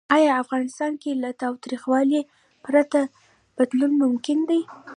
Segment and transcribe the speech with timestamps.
[0.15, 2.21] آیا افغانستان کې له تاوتریخوالي
[2.65, 2.99] پرته
[3.57, 4.61] بدلون ممکن دی؟